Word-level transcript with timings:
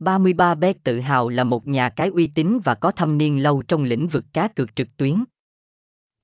33bet 0.00 0.74
tự 0.84 1.00
hào 1.00 1.28
là 1.28 1.44
một 1.44 1.66
nhà 1.66 1.88
cái 1.88 2.08
uy 2.08 2.26
tín 2.26 2.58
và 2.64 2.74
có 2.74 2.90
thâm 2.90 3.18
niên 3.18 3.42
lâu 3.42 3.62
trong 3.62 3.84
lĩnh 3.84 4.08
vực 4.08 4.24
cá 4.32 4.48
cược 4.48 4.76
trực 4.76 4.96
tuyến. 4.96 5.24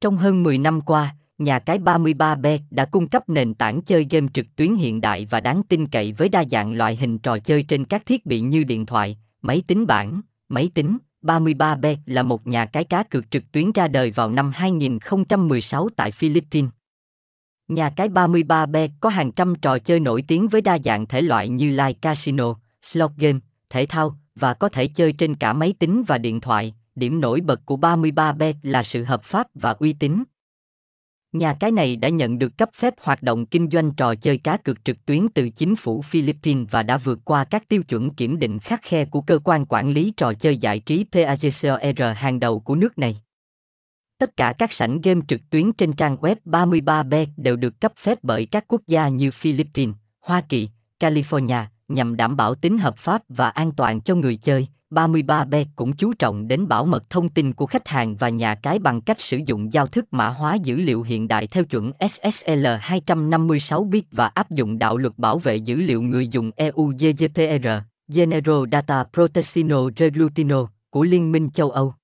Trong 0.00 0.16
hơn 0.16 0.42
10 0.42 0.58
năm 0.58 0.80
qua, 0.80 1.14
nhà 1.38 1.58
cái 1.58 1.78
33bet 1.78 2.58
đã 2.70 2.84
cung 2.84 3.08
cấp 3.08 3.28
nền 3.28 3.54
tảng 3.54 3.82
chơi 3.82 4.06
game 4.10 4.26
trực 4.34 4.46
tuyến 4.56 4.74
hiện 4.74 5.00
đại 5.00 5.26
và 5.30 5.40
đáng 5.40 5.62
tin 5.68 5.86
cậy 5.86 6.12
với 6.12 6.28
đa 6.28 6.44
dạng 6.50 6.72
loại 6.72 6.96
hình 6.96 7.18
trò 7.18 7.38
chơi 7.38 7.62
trên 7.62 7.84
các 7.84 8.06
thiết 8.06 8.26
bị 8.26 8.40
như 8.40 8.64
điện 8.64 8.86
thoại, 8.86 9.18
máy 9.42 9.62
tính 9.66 9.86
bảng, 9.86 10.20
máy 10.48 10.70
tính. 10.74 10.98
33bet 11.22 11.96
là 12.06 12.22
một 12.22 12.46
nhà 12.46 12.66
cái 12.66 12.84
cá 12.84 13.02
cược 13.02 13.30
trực 13.30 13.52
tuyến 13.52 13.72
ra 13.72 13.88
đời 13.88 14.10
vào 14.10 14.30
năm 14.30 14.52
2016 14.54 15.88
tại 15.96 16.10
Philippines. 16.10 16.70
Nhà 17.68 17.90
cái 17.90 18.08
33bet 18.08 18.88
có 19.00 19.08
hàng 19.08 19.32
trăm 19.32 19.54
trò 19.54 19.78
chơi 19.78 20.00
nổi 20.00 20.24
tiếng 20.28 20.48
với 20.48 20.60
đa 20.60 20.78
dạng 20.84 21.06
thể 21.06 21.22
loại 21.22 21.48
như 21.48 21.70
live 21.70 21.92
casino, 21.92 22.54
slot 22.82 23.10
game, 23.16 23.38
thể 23.70 23.86
thao 23.86 24.18
và 24.34 24.54
có 24.54 24.68
thể 24.68 24.86
chơi 24.86 25.12
trên 25.12 25.34
cả 25.34 25.52
máy 25.52 25.74
tính 25.78 26.02
và 26.06 26.18
điện 26.18 26.40
thoại. 26.40 26.74
Điểm 26.94 27.20
nổi 27.20 27.40
bật 27.40 27.66
của 27.66 27.76
33bet 27.76 28.54
là 28.62 28.82
sự 28.82 29.04
hợp 29.04 29.24
pháp 29.24 29.46
và 29.54 29.70
uy 29.70 29.92
tín. 29.92 30.24
Nhà 31.32 31.54
cái 31.54 31.70
này 31.70 31.96
đã 31.96 32.08
nhận 32.08 32.38
được 32.38 32.58
cấp 32.58 32.70
phép 32.74 32.94
hoạt 33.00 33.22
động 33.22 33.46
kinh 33.46 33.70
doanh 33.70 33.94
trò 33.94 34.14
chơi 34.14 34.38
cá 34.38 34.56
cược 34.56 34.84
trực 34.84 35.06
tuyến 35.06 35.28
từ 35.28 35.50
chính 35.50 35.76
phủ 35.76 36.02
Philippines 36.02 36.68
và 36.70 36.82
đã 36.82 36.96
vượt 36.96 37.18
qua 37.24 37.44
các 37.44 37.68
tiêu 37.68 37.82
chuẩn 37.82 38.14
kiểm 38.14 38.38
định 38.38 38.58
khắc 38.58 38.82
khe 38.82 39.04
của 39.04 39.20
cơ 39.20 39.38
quan 39.44 39.66
quản 39.68 39.90
lý 39.90 40.12
trò 40.16 40.32
chơi 40.32 40.56
giải 40.56 40.78
trí 40.78 41.04
PAGCOR 41.12 42.16
hàng 42.16 42.40
đầu 42.40 42.60
của 42.60 42.74
nước 42.74 42.98
này. 42.98 43.20
Tất 44.18 44.36
cả 44.36 44.54
các 44.58 44.72
sảnh 44.72 45.00
game 45.00 45.20
trực 45.28 45.40
tuyến 45.50 45.72
trên 45.72 45.92
trang 45.92 46.16
web 46.16 46.36
33bet 46.44 47.26
đều 47.36 47.56
được 47.56 47.80
cấp 47.80 47.92
phép 47.96 48.18
bởi 48.22 48.46
các 48.46 48.64
quốc 48.68 48.82
gia 48.86 49.08
như 49.08 49.30
Philippines, 49.30 49.94
Hoa 50.20 50.40
Kỳ, 50.48 50.68
California, 51.00 51.64
nhằm 51.94 52.16
đảm 52.16 52.36
bảo 52.36 52.54
tính 52.54 52.78
hợp 52.78 52.96
pháp 52.96 53.22
và 53.28 53.48
an 53.48 53.72
toàn 53.72 54.00
cho 54.00 54.14
người 54.14 54.36
chơi. 54.36 54.68
33B 54.90 55.64
cũng 55.76 55.92
chú 55.92 56.14
trọng 56.14 56.48
đến 56.48 56.68
bảo 56.68 56.86
mật 56.86 57.10
thông 57.10 57.28
tin 57.28 57.52
của 57.52 57.66
khách 57.66 57.88
hàng 57.88 58.16
và 58.16 58.28
nhà 58.28 58.54
cái 58.54 58.78
bằng 58.78 59.00
cách 59.00 59.20
sử 59.20 59.40
dụng 59.46 59.72
giao 59.72 59.86
thức 59.86 60.04
mã 60.10 60.28
hóa 60.28 60.54
dữ 60.54 60.76
liệu 60.76 61.02
hiện 61.02 61.28
đại 61.28 61.46
theo 61.46 61.64
chuẩn 61.64 61.92
SSL 62.10 62.66
256 62.80 63.84
bit 63.84 64.04
và 64.10 64.26
áp 64.26 64.50
dụng 64.50 64.78
đạo 64.78 64.96
luật 64.96 65.18
bảo 65.18 65.38
vệ 65.38 65.56
dữ 65.56 65.76
liệu 65.76 66.02
người 66.02 66.28
dùng 66.28 66.50
EU 66.56 66.92
GDPR, 66.98 67.68
General 68.08 68.64
Data 68.72 69.04
Protection 69.12 69.92
Regulation 69.96 70.66
của 70.90 71.02
Liên 71.02 71.32
minh 71.32 71.50
châu 71.50 71.70
Âu. 71.70 71.94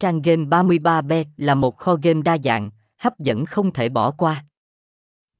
Trang 0.00 0.22
game 0.22 0.44
33B 0.44 1.24
là 1.36 1.54
một 1.54 1.76
kho 1.76 1.96
game 2.02 2.22
đa 2.22 2.38
dạng, 2.44 2.70
hấp 2.98 3.18
dẫn 3.18 3.46
không 3.46 3.72
thể 3.72 3.88
bỏ 3.88 4.10
qua. 4.10 4.44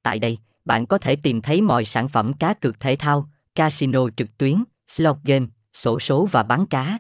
Tại 0.03 0.19
đây, 0.19 0.39
bạn 0.65 0.87
có 0.87 0.99
thể 0.99 1.17
tìm 1.17 1.43
thấy 1.43 1.61
mọi 1.61 1.85
sản 1.85 2.09
phẩm 2.09 2.33
cá 2.33 2.55
cược 2.55 2.81
thể 2.81 2.97
thao, 2.97 3.29
casino 3.55 4.09
trực 4.17 4.39
tuyến, 4.39 4.65
slot 4.89 5.17
game, 5.25 5.47
sổ 5.73 6.01
số 6.01 6.29
và 6.33 6.43
bán 6.43 6.67
cá. 6.67 6.99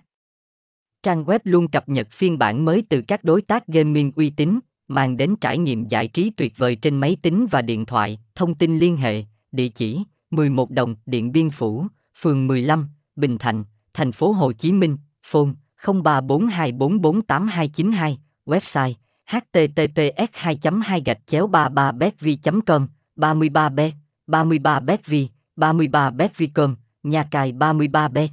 Trang 1.03 1.25
web 1.25 1.39
luôn 1.45 1.69
cập 1.69 1.89
nhật 1.89 2.11
phiên 2.11 2.39
bản 2.39 2.65
mới 2.65 2.83
từ 2.89 3.03
các 3.03 3.25
đối 3.25 3.43
tác 3.43 3.67
gaming 3.67 4.13
uy 4.17 4.31
tín, 4.31 4.59
mang 4.89 5.17
đến 5.17 5.37
trải 5.41 5.59
nghiệm 5.59 5.89
giải 5.89 6.09
trí 6.09 6.31
tuyệt 6.31 6.53
vời 6.57 6.77
trên 6.77 6.97
máy 6.97 7.17
tính 7.23 7.47
và 7.51 7.63
điện 7.63 7.87
thoại. 7.87 8.19
Thông 8.35 8.55
tin 8.55 8.79
liên 8.79 8.97
hệ, 8.97 9.25
địa 9.53 9.69
chỉ 9.69 10.03
11 10.31 10.71
Đồng, 10.71 10.97
Điện 11.07 11.33
Biên 11.33 11.51
Phủ, 11.51 11.87
phường 12.21 12.47
15, 12.47 12.89
Bình 13.17 13.39
Thạnh, 13.39 13.65
thành 13.95 14.13
phố 14.13 14.33
Hồ 14.33 14.53
Chí 14.53 14.73
Minh, 14.73 14.97
phone 15.27 15.51
0342448292, 15.83 18.17
website 18.47 18.93
https 19.27 20.29
2 20.33 20.59
2 20.83 21.03
gạch 21.05 21.27
chéo 21.27 21.47
33 21.47 21.93
betv 21.93 22.29
com 22.67 22.87
33 23.17 23.69
bet 23.69 23.93
33 24.27 24.81
betv 24.81 25.15
33 25.57 26.11
bet 26.11 26.39
Vicom, 26.39 26.77
nhà 27.03 27.29
cài 27.31 27.53
33 27.53 28.09
bet 28.09 28.31